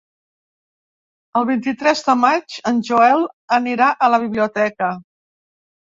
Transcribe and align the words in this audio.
El 1.41 1.45
vint-i-tres 1.49 2.01
de 2.09 2.17
maig 2.21 2.57
en 2.71 2.81
Joel 2.89 3.23
anirà 3.61 3.91
a 4.07 4.13
la 4.15 4.21
biblioteca. 4.25 4.93